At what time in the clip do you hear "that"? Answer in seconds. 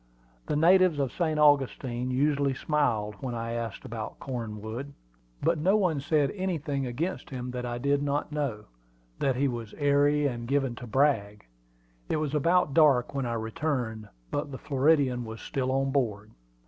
7.51-7.67, 9.19-9.35